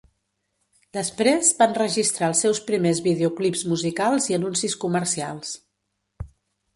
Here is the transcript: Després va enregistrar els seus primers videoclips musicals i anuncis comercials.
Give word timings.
Després 0.97 1.51
va 1.59 1.67
enregistrar 1.71 2.29
els 2.33 2.41
seus 2.45 2.61
primers 2.69 3.01
videoclips 3.09 3.61
musicals 3.73 4.31
i 4.33 4.39
anuncis 4.39 4.77
comercials. 4.85 5.53